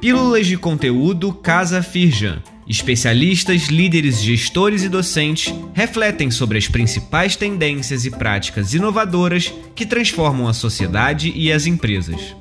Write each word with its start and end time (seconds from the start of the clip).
Pílulas 0.00 0.46
de 0.46 0.56
conteúdo 0.56 1.30
Casa 1.30 1.82
Firjan. 1.82 2.42
Especialistas, 2.66 3.64
líderes, 3.64 4.22
gestores 4.22 4.82
e 4.82 4.88
docentes 4.88 5.52
refletem 5.74 6.30
sobre 6.30 6.56
as 6.56 6.66
principais 6.66 7.36
tendências 7.36 8.06
e 8.06 8.10
práticas 8.10 8.72
inovadoras 8.72 9.52
que 9.74 9.84
transformam 9.84 10.48
a 10.48 10.54
sociedade 10.54 11.30
e 11.36 11.52
as 11.52 11.66
empresas. 11.66 12.34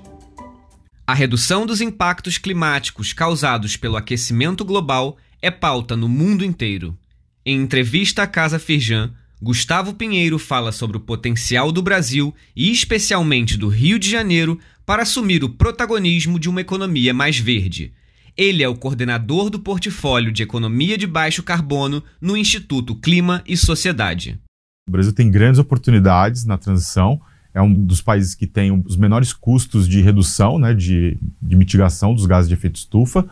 A 1.06 1.14
redução 1.14 1.66
dos 1.66 1.82
impactos 1.82 2.38
climáticos 2.38 3.12
causados 3.12 3.76
pelo 3.76 3.98
aquecimento 3.98 4.64
global 4.64 5.18
é 5.42 5.52
pauta 5.52 5.98
no 5.98 6.08
mundo 6.08 6.46
inteiro. 6.46 6.98
Em 7.46 7.62
entrevista 7.62 8.24
à 8.24 8.28
Casa 8.28 8.58
Firjan, 8.58 9.12
Gustavo 9.42 9.94
Pinheiro 9.94 10.40
fala 10.40 10.72
sobre 10.72 10.96
o 10.96 11.02
potencial 11.02 11.74
do 11.74 11.82
Brasil 11.82 12.34
e 12.56 12.72
especialmente 12.72 13.58
do 13.58 13.68
Rio 13.68 14.00
de 14.00 14.10
Janeiro 14.10 14.58
para 14.90 15.04
assumir 15.04 15.44
o 15.44 15.50
protagonismo 15.50 16.40
de 16.40 16.50
uma 16.50 16.62
economia 16.62 17.14
mais 17.14 17.38
verde. 17.38 17.94
Ele 18.36 18.64
é 18.64 18.68
o 18.68 18.76
coordenador 18.76 19.52
do 19.52 19.60
portfólio 19.60 20.32
de 20.32 20.42
economia 20.42 20.98
de 20.98 21.06
baixo 21.06 21.44
carbono 21.44 22.04
no 22.20 22.36
Instituto 22.36 22.96
Clima 22.96 23.44
e 23.46 23.56
Sociedade. 23.56 24.40
O 24.88 24.92
Brasil 24.92 25.14
tem 25.14 25.30
grandes 25.30 25.60
oportunidades 25.60 26.44
na 26.44 26.58
transição. 26.58 27.22
É 27.54 27.62
um 27.62 27.72
dos 27.72 28.02
países 28.02 28.34
que 28.34 28.48
tem 28.48 28.72
os 28.84 28.98
menores 28.98 29.32
custos 29.32 29.88
de 29.88 30.02
redução, 30.02 30.58
né, 30.58 30.74
de, 30.74 31.20
de 31.40 31.56
mitigação 31.56 32.16
dos 32.16 32.26
gases 32.26 32.50
de 32.50 32.56
efeito 32.56 32.78
estufa. 32.78 33.30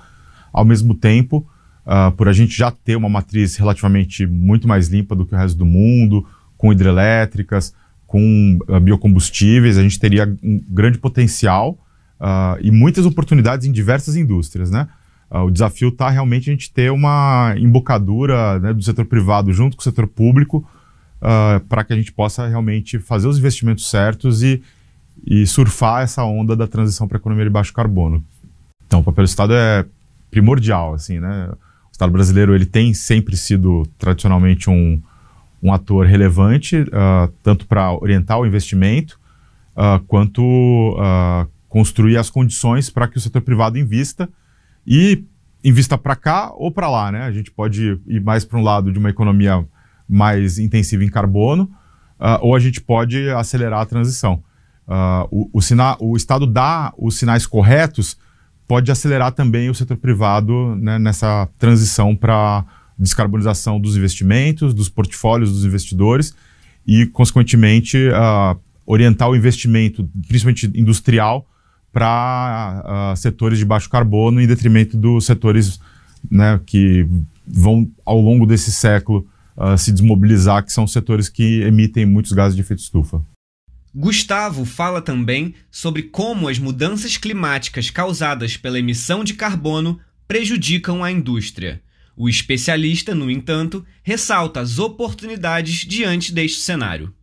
Ao 0.53 0.63
mesmo 0.63 0.93
tempo, 0.93 1.37
uh, 1.87 2.11
por 2.11 2.27
a 2.27 2.33
gente 2.33 2.55
já 2.55 2.69
ter 2.69 2.95
uma 2.95 3.09
matriz 3.09 3.55
relativamente 3.55 4.27
muito 4.27 4.67
mais 4.67 4.89
limpa 4.89 5.15
do 5.15 5.25
que 5.25 5.33
o 5.33 5.37
resto 5.37 5.57
do 5.57 5.65
mundo, 5.65 6.23
com 6.55 6.71
hidrelétricas, 6.71 7.73
com 8.07 8.57
uh, 8.67 8.79
biocombustíveis, 8.79 9.77
a 9.77 9.83
gente 9.83 9.99
teria 9.99 10.25
um 10.41 10.63
grande 10.69 10.97
potencial 10.97 11.77
uh, 12.19 12.57
e 12.61 12.71
muitas 12.71 13.05
oportunidades 13.05 13.67
em 13.67 13.71
diversas 13.71 14.15
indústrias, 14.15 14.71
né? 14.71 14.87
o 15.29 15.51
desafio 15.51 15.89
está 15.89 16.09
realmente 16.09 16.49
a 16.49 16.53
gente 16.53 16.71
ter 16.71 16.89
uma 16.89 17.53
embocadura 17.57 18.59
né, 18.59 18.73
do 18.73 18.81
setor 18.81 19.03
privado 19.03 19.51
junto 19.51 19.75
com 19.75 19.81
o 19.81 19.83
setor 19.83 20.07
público 20.07 20.65
para 21.67 21.83
que 21.83 21.91
a 21.91 21.97
gente 21.97 22.13
possa 22.13 22.47
realmente 22.47 22.97
fazer 22.97 23.27
os 23.27 23.37
investimentos 23.37 23.89
certos 23.89 24.41
e, 24.41 24.63
e 25.25 25.45
surfar 25.45 26.03
essa 26.03 26.23
onda 26.23 26.55
da 26.55 26.65
transição 26.65 27.09
para 27.09 27.17
a 27.17 27.19
economia 27.19 27.43
de 27.43 27.49
baixo 27.49 27.73
carbono. 27.73 28.23
Então, 28.85 29.01
o 29.01 29.03
papel 29.03 29.25
do 29.25 29.27
Estado 29.27 29.53
é 29.53 29.85
primordial, 30.31 30.93
assim, 30.93 31.19
né? 31.19 31.51
Estado 31.91 32.11
brasileiro 32.11 32.53
ele 32.53 32.65
tem 32.65 32.93
sempre 32.93 33.35
sido 33.35 33.83
tradicionalmente 33.97 34.69
um, 34.69 35.01
um 35.61 35.73
ator 35.73 36.05
relevante, 36.05 36.77
uh, 36.77 37.31
tanto 37.41 37.65
para 37.65 37.91
orientar 37.93 38.39
o 38.39 38.45
investimento, 38.45 39.19
uh, 39.75 39.99
quanto 40.07 40.41
uh, 40.41 41.49
construir 41.67 42.17
as 42.17 42.29
condições 42.29 42.89
para 42.89 43.07
que 43.07 43.17
o 43.17 43.21
setor 43.21 43.41
privado 43.41 43.77
invista 43.77 44.29
e 44.85 45.23
invista 45.63 45.97
para 45.97 46.15
cá 46.15 46.51
ou 46.55 46.71
para 46.71 46.89
lá. 46.89 47.11
Né? 47.11 47.23
A 47.23 47.31
gente 47.31 47.51
pode 47.51 47.99
ir 48.07 48.21
mais 48.21 48.45
para 48.45 48.57
um 48.57 48.63
lado 48.63 48.91
de 48.91 48.99
uma 48.99 49.09
economia 49.09 49.65
mais 50.07 50.57
intensiva 50.57 51.03
em 51.03 51.09
carbono, 51.09 51.69
ou 52.39 52.55
a 52.55 52.59
gente 52.59 52.79
pode 52.79 53.29
acelerar 53.31 53.81
a 53.81 53.85
transição. 53.85 54.41
o, 55.29 55.49
o, 55.51 55.61
sina 55.61 55.97
o 55.99 56.15
Estado 56.15 56.47
dá 56.47 56.93
os 56.97 57.19
sinais 57.19 57.45
corretos 57.45 58.17
pode 58.67 58.91
acelerar 58.91 59.31
também 59.31 59.69
o 59.69 59.73
setor 59.73 59.97
privado 59.97 60.75
né, 60.75 60.99
nessa 60.99 61.47
transição 61.57 62.15
para 62.15 62.65
descarbonização 62.97 63.79
dos 63.79 63.95
investimentos, 63.95 64.73
dos 64.73 64.89
portfólios 64.89 65.51
dos 65.51 65.65
investidores 65.65 66.33
e, 66.85 67.05
consequentemente, 67.05 67.97
uh, 68.09 68.59
orientar 68.85 69.29
o 69.29 69.35
investimento, 69.35 70.09
principalmente 70.27 70.65
industrial, 70.73 71.47
para 71.91 73.13
uh, 73.13 73.17
setores 73.17 73.59
de 73.59 73.65
baixo 73.65 73.89
carbono 73.89 74.41
em 74.41 74.47
detrimento 74.47 74.97
dos 74.97 75.25
setores 75.25 75.79
né, 76.29 76.59
que 76.65 77.07
vão, 77.45 77.89
ao 78.05 78.19
longo 78.19 78.45
desse 78.45 78.71
século, 78.71 79.27
uh, 79.55 79.77
se 79.77 79.91
desmobilizar, 79.91 80.63
que 80.63 80.71
são 80.71 80.87
setores 80.87 81.29
que 81.29 81.61
emitem 81.61 82.05
muitos 82.05 82.31
gases 82.31 82.55
de 82.55 82.61
efeito 82.61 82.79
estufa. 82.79 83.21
Gustavo 83.93 84.63
fala 84.63 85.01
também 85.01 85.55
sobre 85.71 86.03
como 86.03 86.47
as 86.47 86.59
mudanças 86.59 87.17
climáticas 87.17 87.89
causadas 87.89 88.55
pela 88.55 88.77
emissão 88.77 89.23
de 89.23 89.33
carbono 89.33 89.99
prejudicam 90.27 91.03
a 91.03 91.11
indústria. 91.11 91.81
O 92.17 92.27
especialista, 92.27 93.13
no 93.13 93.29
entanto, 93.29 93.85
ressalta 94.01 94.59
as 94.59 94.79
oportunidades 94.79 95.85
diante 95.85 96.33
deste 96.33 96.61
cenário. 96.61 97.13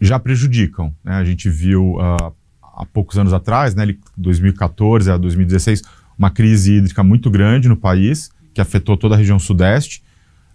Já 0.00 0.18
prejudicam. 0.18 0.92
Né? 1.04 1.14
A 1.14 1.24
gente 1.24 1.48
viu 1.48 1.94
uh, 1.94 2.34
há 2.60 2.84
poucos 2.92 3.16
anos 3.16 3.32
atrás, 3.32 3.74
né, 3.76 3.94
2014 4.16 5.12
a 5.12 5.16
2016, 5.16 5.82
uma 6.18 6.28
crise 6.28 6.74
hídrica 6.74 7.04
muito 7.04 7.30
grande 7.30 7.68
no 7.68 7.76
país, 7.76 8.30
que 8.52 8.60
afetou 8.60 8.96
toda 8.96 9.14
a 9.14 9.18
região 9.18 9.38
sudeste. 9.38 10.02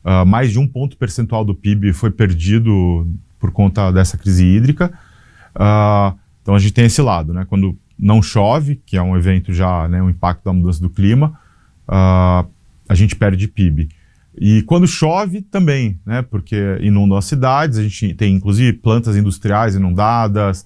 Uh, 0.04 0.26
mais 0.26 0.52
de 0.52 0.60
um 0.60 0.68
ponto 0.68 0.98
percentual 0.98 1.46
do 1.46 1.56
PIB 1.56 1.94
foi 1.94 2.12
perdido 2.12 3.08
por 3.40 3.52
conta 3.52 3.90
dessa 3.90 4.18
crise 4.18 4.46
hídrica. 4.46 4.92
Uh, 5.56 6.18
então 6.42 6.56
a 6.56 6.60
gente 6.60 6.74
tem 6.74 6.86
esse 6.86 7.02
lado, 7.02 7.34
né? 7.34 7.46
Quando 7.46 7.78
não 7.98 8.22
chove, 8.22 8.82
que 8.86 8.98
é 8.98 9.02
um 9.02 9.16
evento 9.16 9.54
já, 9.54 9.88
né, 9.88 10.02
um 10.02 10.10
impacto 10.10 10.44
da 10.44 10.54
mudança 10.54 10.82
do 10.82 10.90
clima, 10.90 11.40
uh, 11.88 12.50
a 12.90 12.96
gente 12.96 13.16
perde 13.16 13.48
PIB. 13.48 13.88
E 14.38 14.64
quando 14.64 14.88
chove 14.88 15.42
também, 15.42 16.00
né? 16.06 16.22
Porque 16.22 16.78
inundam 16.82 17.18
as 17.18 17.26
cidades, 17.26 17.78
a 17.78 17.84
gente 17.84 18.14
tem 18.16 18.36
inclusive 18.36 18.74
plantas 18.74 19.16
industriais 19.16 19.76
inundadas, 19.76 20.66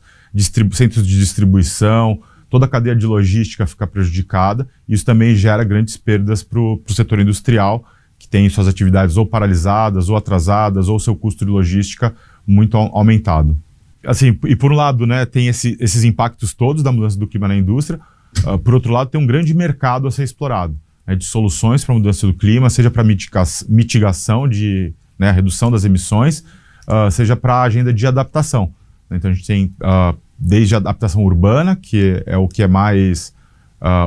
centros 0.72 1.06
de 1.06 1.20
distribuição, 1.20 2.22
toda 2.50 2.66
a 2.66 2.70
cadeia 2.70 2.96
de 2.96 3.06
logística 3.06 3.68
fica 3.68 3.86
prejudicada. 3.86 4.68
Isso 4.88 5.06
também 5.06 5.36
gera 5.36 5.64
grandes 5.64 5.98
perdas 5.98 6.42
para 6.42 6.60
o 6.60 6.82
setor 6.90 7.20
industrial, 7.20 7.84
que 8.18 8.28
tem 8.28 8.50
suas 8.50 8.68
atividades 8.68 9.18
ou 9.18 9.26
paralisadas, 9.26 10.10
ou 10.10 10.16
atrasadas, 10.16 10.88
ou 10.88 10.98
seu 11.00 11.16
custo 11.16 11.46
de 11.46 11.52
logística 11.52 12.16
muito 12.48 12.78
aumentado 12.78 13.58
assim, 14.06 14.38
e 14.46 14.56
por 14.56 14.72
um 14.72 14.76
lado, 14.76 15.08
né, 15.08 15.26
tem 15.26 15.48
esse, 15.48 15.78
esses 15.80 16.04
impactos 16.04 16.54
todos 16.54 16.84
da 16.84 16.92
mudança 16.92 17.18
do 17.18 17.28
clima 17.28 17.48
na 17.48 17.56
indústria, 17.56 18.00
uh, 18.46 18.58
por 18.60 18.74
outro 18.74 18.92
lado, 18.92 19.10
tem 19.10 19.20
um 19.20 19.26
grande 19.26 19.54
mercado 19.54 20.08
a 20.08 20.12
ser 20.12 20.24
explorado, 20.24 20.78
né, 21.06 21.16
de 21.16 21.26
soluções 21.26 21.84
para 21.84 21.94
a 21.94 21.98
mudança 21.98 22.26
do 22.26 22.34
clima, 22.34 22.70
seja 22.70 22.90
para 22.90 23.04
mitigação 23.04 24.48
de 24.48 24.94
né, 25.18 25.32
redução 25.32 25.70
das 25.70 25.84
emissões, 25.84 26.44
uh, 26.88 27.12
seja 27.12 27.36
para 27.36 27.56
a 27.56 27.64
agenda 27.64 27.94
de 27.94 28.06
adaptação. 28.08 28.74
Então 29.12 29.30
a 29.30 29.34
gente 29.34 29.46
tem 29.46 29.76
uh, 29.82 30.18
desde 30.38 30.76
a 30.76 30.78
adaptação 30.78 31.24
urbana, 31.24 31.76
que 31.76 32.24
é 32.26 32.38
o 32.38 32.48
que 32.48 32.64
é 32.64 32.68
mais 32.68 33.34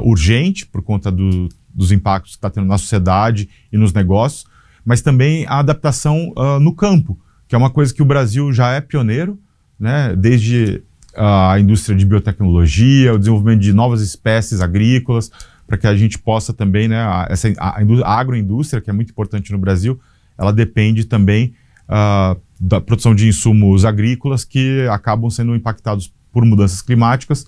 urgente 0.02 0.64
por 0.64 0.80
conta 0.80 1.12
do, 1.12 1.50
dos 1.74 1.92
impactos 1.92 2.32
que 2.32 2.38
está 2.38 2.48
tendo 2.48 2.66
na 2.66 2.78
sociedade 2.78 3.46
e 3.70 3.76
nos 3.76 3.92
negócios, 3.92 4.46
mas 4.82 5.02
também 5.02 5.44
a 5.46 5.58
adaptação 5.58 6.32
no 6.62 6.74
campo, 6.74 7.18
que 7.46 7.54
é 7.54 7.58
uma 7.58 7.68
coisa 7.68 7.92
que 7.92 8.00
o 8.00 8.06
Brasil 8.06 8.50
já 8.54 8.72
é 8.72 8.80
pioneiro, 8.80 9.38
né, 9.78 10.16
desde 10.16 10.82
a 11.14 11.58
indústria 11.58 11.94
de 11.94 12.06
biotecnologia, 12.06 13.12
o 13.12 13.18
desenvolvimento 13.18 13.60
de 13.60 13.72
novas 13.74 14.00
espécies 14.00 14.62
agrícolas, 14.62 15.30
para 15.66 15.76
que 15.76 15.86
a 15.86 15.96
gente 15.96 16.18
possa 16.18 16.52
também, 16.52 16.88
né, 16.88 17.00
a, 17.00 17.26
essa, 17.28 17.52
a, 17.58 17.80
a, 17.80 18.20
agroindústria, 18.20 18.80
que 18.80 18.88
é 18.88 18.92
muito 18.92 19.10
importante 19.10 19.50
no 19.52 19.58
Brasil, 19.58 20.00
ela 20.38 20.52
depende 20.52 21.04
também 21.04 21.54
uh, 21.88 22.40
da 22.60 22.80
produção 22.80 23.14
de 23.14 23.26
insumos 23.28 23.84
agrícolas 23.84 24.44
que 24.44 24.86
acabam 24.90 25.28
sendo 25.30 25.54
impactados 25.56 26.12
por 26.32 26.44
mudanças 26.44 26.82
climáticas, 26.82 27.46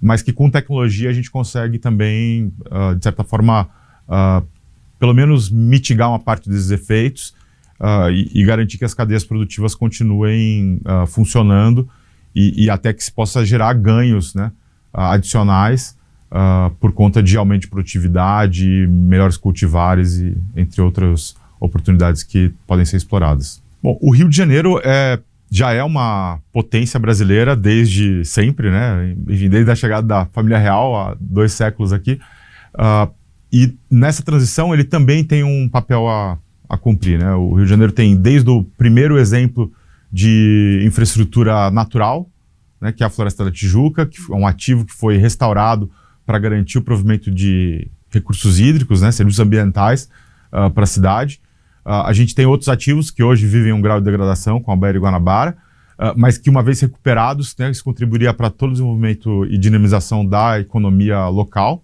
mas 0.00 0.22
que 0.22 0.32
com 0.32 0.50
tecnologia 0.50 1.10
a 1.10 1.12
gente 1.12 1.30
consegue 1.30 1.78
também, 1.78 2.52
uh, 2.70 2.94
de 2.94 3.02
certa 3.02 3.22
forma, 3.24 3.68
uh, 4.08 4.46
pelo 4.98 5.12
menos 5.12 5.50
mitigar 5.50 6.08
uma 6.08 6.18
parte 6.18 6.48
desses 6.48 6.70
efeitos 6.70 7.38
e, 8.12 8.42
e, 8.42 8.44
garantir 8.44 8.76
que 8.76 8.84
as 8.84 8.92
cadeias 8.92 9.24
produtivas 9.24 9.74
continuem 9.74 10.78
funcionando 11.08 11.88
e, 12.34 12.64
e, 12.64 12.68
até 12.68 12.92
que 12.92 13.02
se 13.02 13.10
possa 13.10 13.42
gerar 13.42 13.72
ganhos 13.72 14.34
né, 14.34 14.52
adicionais 14.92 15.96
uh, 16.30 16.70
por 16.80 16.92
conta 16.92 17.22
de 17.22 17.36
aumento 17.36 17.62
de 17.62 17.68
produtividade, 17.68 18.86
melhores 18.88 19.36
cultivares 19.36 20.18
e 20.18 20.36
entre 20.56 20.80
outras 20.80 21.34
oportunidades 21.58 22.22
que 22.22 22.52
podem 22.66 22.84
ser 22.84 22.96
exploradas. 22.96 23.62
Bom, 23.82 23.98
o 24.00 24.14
Rio 24.14 24.28
de 24.28 24.36
Janeiro 24.36 24.80
é, 24.84 25.18
já 25.50 25.72
é 25.72 25.82
uma 25.82 26.38
potência 26.52 26.98
brasileira 26.98 27.56
desde 27.56 28.24
sempre, 28.24 28.70
né? 28.70 29.14
Desde 29.26 29.70
a 29.70 29.74
chegada 29.74 30.06
da 30.06 30.26
família 30.26 30.58
real 30.58 30.96
há 30.96 31.16
dois 31.20 31.52
séculos 31.52 31.92
aqui. 31.92 32.20
Uh, 32.74 33.12
e 33.52 33.74
nessa 33.90 34.22
transição 34.22 34.72
ele 34.72 34.84
também 34.84 35.24
tem 35.24 35.42
um 35.42 35.68
papel 35.68 36.08
a, 36.08 36.38
a 36.68 36.76
cumprir. 36.76 37.18
Né? 37.18 37.34
O 37.34 37.54
Rio 37.54 37.64
de 37.64 37.70
Janeiro 37.70 37.92
tem 37.92 38.16
desde 38.16 38.48
o 38.48 38.62
primeiro 38.62 39.18
exemplo 39.18 39.70
de 40.12 40.82
infraestrutura 40.84 41.70
natural, 41.70 42.28
né, 42.80 42.92
que 42.92 43.02
é 43.02 43.06
a 43.06 43.10
Floresta 43.10 43.44
da 43.44 43.50
Tijuca, 43.50 44.06
que 44.06 44.18
é 44.30 44.34
um 44.34 44.46
ativo 44.46 44.84
que 44.84 44.92
foi 44.92 45.16
restaurado 45.16 45.90
para 46.30 46.38
garantir 46.38 46.78
o 46.78 46.82
provimento 46.82 47.28
de 47.28 47.90
recursos 48.08 48.60
hídricos, 48.60 49.02
né, 49.02 49.10
serviços 49.10 49.40
ambientais 49.40 50.08
uh, 50.52 50.70
para 50.70 50.84
a 50.84 50.86
cidade. 50.86 51.40
Uh, 51.84 52.06
a 52.06 52.12
gente 52.12 52.36
tem 52.36 52.46
outros 52.46 52.68
ativos 52.68 53.10
que 53.10 53.20
hoje 53.20 53.48
vivem 53.48 53.72
um 53.72 53.80
grau 53.80 53.98
de 53.98 54.04
degradação, 54.04 54.60
como 54.60 54.76
a 54.76 54.80
Baía 54.80 54.96
e 54.96 55.00
Guanabara, 55.00 55.56
uh, 55.98 56.14
mas 56.16 56.38
que 56.38 56.48
uma 56.48 56.62
vez 56.62 56.78
recuperados, 56.78 57.56
né, 57.58 57.68
isso 57.68 57.82
contribuiria 57.82 58.32
para 58.32 58.48
todo 58.48 58.70
o 58.70 58.72
desenvolvimento 58.74 59.44
e 59.46 59.58
dinamização 59.58 60.24
da 60.24 60.60
economia 60.60 61.26
local. 61.26 61.82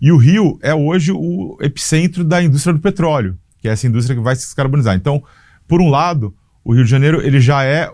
E 0.00 0.10
o 0.10 0.16
Rio 0.16 0.58
é 0.60 0.74
hoje 0.74 1.12
o 1.12 1.56
epicentro 1.60 2.24
da 2.24 2.42
indústria 2.42 2.74
do 2.74 2.80
petróleo, 2.80 3.38
que 3.60 3.68
é 3.68 3.70
essa 3.70 3.86
indústria 3.86 4.16
que 4.16 4.22
vai 4.24 4.34
se 4.34 4.42
descarbonizar. 4.42 4.96
Então, 4.96 5.22
por 5.68 5.80
um 5.80 5.88
lado, 5.88 6.34
o 6.64 6.74
Rio 6.74 6.82
de 6.82 6.90
Janeiro 6.90 7.22
ele 7.24 7.40
já 7.40 7.62
é 7.62 7.88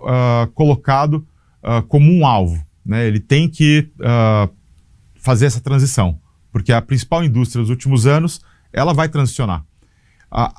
colocado 0.54 1.26
como 1.88 2.10
um 2.10 2.26
alvo. 2.26 2.58
Né? 2.84 3.06
Ele 3.06 3.20
tem 3.20 3.48
que 3.48 3.90
fazer 5.25 5.47
essa 5.47 5.61
transição, 5.61 6.21
porque 6.53 6.71
a 6.71 6.82
principal 6.82 7.25
indústria 7.25 7.62
dos 7.62 7.71
últimos 7.71 8.06
anos 8.06 8.43
ela 8.71 8.93
vai 8.93 9.09
transicionar. 9.09 9.65
A, 10.31 10.55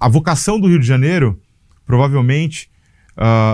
a 0.00 0.08
vocação 0.08 0.58
do 0.58 0.66
Rio 0.66 0.80
de 0.80 0.86
Janeiro 0.86 1.38
provavelmente 1.84 2.70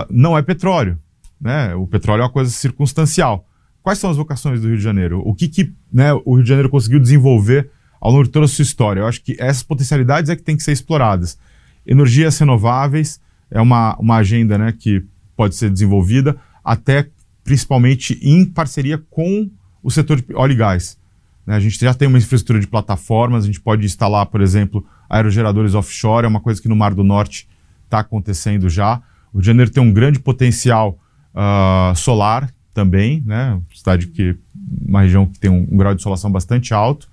não 0.09 0.37
é 0.37 0.41
petróleo. 0.41 0.97
Né? 1.41 1.75
O 1.75 1.85
petróleo 1.85 2.21
é 2.21 2.23
uma 2.23 2.31
coisa 2.31 2.49
circunstancial. 2.49 3.45
Quais 3.83 3.99
são 3.99 4.09
as 4.09 4.17
vocações 4.17 4.61
do 4.61 4.67
Rio 4.67 4.77
de 4.77 4.83
Janeiro? 4.83 5.21
O 5.25 5.35
que, 5.35 5.49
que 5.49 5.73
né, 5.91 6.13
o 6.13 6.35
Rio 6.35 6.43
de 6.43 6.49
Janeiro 6.49 6.69
conseguiu 6.69 6.99
desenvolver 6.99 7.69
ao 7.99 8.11
longo 8.11 8.23
de 8.23 8.29
toda 8.29 8.45
a 8.45 8.47
sua 8.47 8.63
história? 8.63 9.01
Eu 9.01 9.07
acho 9.07 9.21
que 9.21 9.35
essas 9.39 9.61
potencialidades 9.61 10.29
é 10.29 10.35
que 10.35 10.41
têm 10.41 10.55
que 10.55 10.63
ser 10.63 10.71
exploradas. 10.71 11.37
Energias 11.85 12.39
renováveis 12.39 13.19
é 13.51 13.59
uma, 13.59 13.95
uma 13.97 14.17
agenda 14.17 14.57
né, 14.57 14.71
que 14.71 15.03
pode 15.35 15.55
ser 15.55 15.69
desenvolvida, 15.69 16.37
até 16.63 17.09
principalmente 17.43 18.17
em 18.21 18.45
parceria 18.45 18.97
com 18.97 19.49
o 19.85 19.91
setor 19.91 20.19
de 20.19 20.33
óleo 20.33 20.53
e 20.53 20.55
gás. 20.55 20.97
Né? 21.45 21.55
A 21.55 21.59
gente 21.59 21.79
já 21.79 21.93
tem 21.93 22.07
uma 22.07 22.17
infraestrutura 22.17 22.59
de 22.59 22.65
plataformas, 22.65 23.43
a 23.43 23.47
gente 23.47 23.61
pode 23.61 23.85
instalar, 23.85 24.25
por 24.25 24.41
exemplo, 24.41 24.83
aerogeradores 25.07 25.75
offshore, 25.75 26.25
é 26.25 26.27
uma 26.27 26.41
coisa 26.41 26.59
que 26.59 26.67
no 26.67 26.75
Mar 26.75 26.95
do 26.95 27.03
Norte 27.03 27.47
está 27.83 27.99
acontecendo 27.99 28.67
já. 28.67 28.99
O 29.31 29.37
Rio 29.37 29.41
de 29.41 29.45
Janeiro 29.45 29.69
tem 29.69 29.83
um 29.83 29.93
grande 29.93 30.19
potencial 30.19 30.97
uh, 31.35 31.95
solar 31.95 32.51
também, 32.73 33.21
né? 33.23 33.61
Cidade 33.75 34.07
que 34.07 34.35
uma 34.81 35.03
região 35.03 35.27
que 35.27 35.37
tem 35.37 35.51
um, 35.51 35.67
um, 35.71 35.77
grau 35.77 35.93
de 35.93 36.01
insolação 36.01 36.31
bastante 36.31 36.73
alto. 36.73 37.07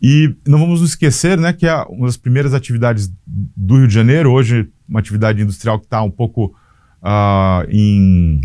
E 0.00 0.34
não 0.48 0.58
vamos 0.58 0.80
nos 0.80 0.90
esquecer, 0.90 1.36
né, 1.36 1.52
que 1.52 1.66
é 1.66 1.82
uma 1.90 2.06
das 2.06 2.16
primeiras 2.16 2.54
atividades 2.54 3.12
do 3.26 3.76
Rio 3.76 3.86
de 3.86 3.92
Janeiro 3.92 4.32
hoje, 4.32 4.70
uma 4.88 4.98
atividade 4.98 5.42
industrial 5.42 5.78
que 5.78 5.84
está 5.84 6.02
um 6.02 6.10
pouco 6.10 6.56
uh, 7.02 7.68
em 7.68 8.40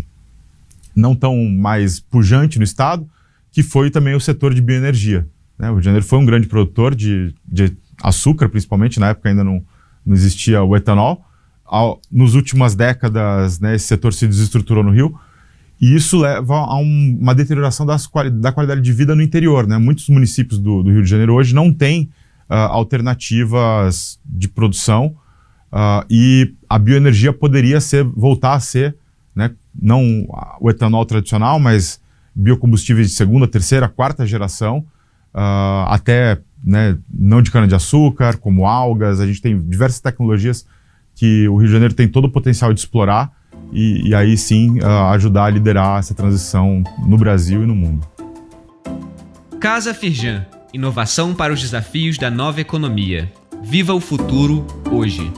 não 0.94 1.14
tão 1.14 1.42
mais 1.48 1.98
pujante 1.98 2.58
no 2.58 2.64
estado, 2.64 3.08
que 3.56 3.62
foi 3.62 3.90
também 3.90 4.14
o 4.14 4.20
setor 4.20 4.52
de 4.52 4.60
bioenergia. 4.60 5.26
Né? 5.58 5.70
O 5.70 5.72
Rio 5.72 5.80
de 5.80 5.86
Janeiro 5.86 6.04
foi 6.04 6.18
um 6.18 6.26
grande 6.26 6.46
produtor 6.46 6.94
de, 6.94 7.34
de 7.48 7.74
açúcar, 8.02 8.50
principalmente 8.50 9.00
na 9.00 9.08
época 9.08 9.30
ainda 9.30 9.42
não, 9.42 9.64
não 10.04 10.14
existia 10.14 10.62
o 10.62 10.76
etanol. 10.76 11.24
Ao, 11.64 11.98
nos 12.12 12.34
últimas 12.34 12.74
décadas, 12.74 13.58
né, 13.58 13.74
esse 13.74 13.86
setor 13.86 14.12
se 14.12 14.28
desestruturou 14.28 14.84
no 14.84 14.90
Rio 14.90 15.18
e 15.80 15.96
isso 15.96 16.18
leva 16.18 16.54
a 16.54 16.76
um, 16.76 17.18
uma 17.18 17.34
deterioração 17.34 17.86
das, 17.86 18.06
da 18.34 18.52
qualidade 18.52 18.82
de 18.82 18.92
vida 18.92 19.16
no 19.16 19.22
interior. 19.22 19.66
Né? 19.66 19.78
Muitos 19.78 20.06
municípios 20.10 20.60
do, 20.60 20.82
do 20.82 20.92
Rio 20.92 21.02
de 21.02 21.08
Janeiro 21.08 21.32
hoje 21.32 21.54
não 21.54 21.72
têm 21.72 22.10
uh, 22.50 22.54
alternativas 22.54 24.20
de 24.22 24.48
produção 24.48 25.16
uh, 25.72 26.04
e 26.10 26.52
a 26.68 26.78
bioenergia 26.78 27.32
poderia 27.32 27.80
ser, 27.80 28.04
voltar 28.04 28.52
a 28.52 28.60
ser, 28.60 28.94
né, 29.34 29.50
não 29.74 30.26
o 30.60 30.68
etanol 30.68 31.06
tradicional, 31.06 31.58
mas 31.58 32.04
biocombustíveis 32.36 33.08
de 33.08 33.14
segunda, 33.14 33.48
terceira, 33.48 33.88
quarta 33.88 34.26
geração, 34.26 34.84
uh, 35.34 35.88
até 35.88 36.38
né, 36.62 36.98
não 37.10 37.40
de 37.40 37.50
cana-de-açúcar, 37.50 38.36
como 38.36 38.66
algas. 38.66 39.20
A 39.20 39.26
gente 39.26 39.40
tem 39.40 39.58
diversas 39.58 40.00
tecnologias 40.00 40.66
que 41.14 41.48
o 41.48 41.56
Rio 41.56 41.66
de 41.66 41.72
Janeiro 41.72 41.94
tem 41.94 42.06
todo 42.06 42.26
o 42.26 42.30
potencial 42.30 42.72
de 42.74 42.80
explorar 42.80 43.32
e, 43.72 44.10
e 44.10 44.14
aí 44.14 44.36
sim 44.36 44.78
uh, 44.80 45.08
ajudar 45.12 45.46
a 45.46 45.50
liderar 45.50 45.98
essa 45.98 46.14
transição 46.14 46.84
no 47.06 47.16
Brasil 47.16 47.62
e 47.62 47.66
no 47.66 47.74
mundo. 47.74 48.06
Casa 49.58 49.94
Firjan 49.94 50.44
inovação 50.76 51.34
para 51.34 51.52
os 51.52 51.60
desafios 51.60 52.18
da 52.18 52.30
nova 52.30 52.60
economia. 52.60 53.32
Viva 53.62 53.94
o 53.94 54.00
futuro 54.00 54.66
hoje. 54.90 55.32